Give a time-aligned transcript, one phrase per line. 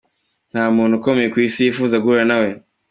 [0.51, 2.49] Nta muntu ukomeye ku Isi yifuza guhura na we.